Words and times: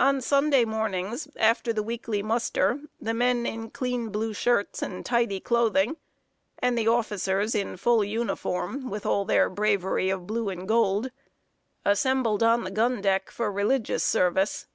On 0.00 0.20
Sunday 0.20 0.64
mornings, 0.64 1.28
after 1.36 1.72
the 1.72 1.84
weekly 1.84 2.20
muster, 2.20 2.80
the 3.00 3.14
men 3.14 3.46
in 3.46 3.70
clean 3.70 4.08
blue 4.08 4.32
shirts 4.34 4.82
and 4.82 5.06
tidy 5.06 5.38
clothing, 5.38 5.98
and 6.58 6.76
the 6.76 6.88
officers, 6.88 7.54
in 7.54 7.76
full 7.76 8.02
uniform, 8.02 8.90
with 8.90 9.06
all 9.06 9.24
their 9.24 9.48
bravery 9.48 10.10
of 10.10 10.26
blue 10.26 10.48
and 10.48 10.66
gold, 10.66 11.12
assembled 11.84 12.42
on 12.42 12.64
the 12.64 12.72
gun 12.72 13.00
deck 13.00 13.30
for 13.30 13.52
religious 13.52 14.02
service. 14.02 14.66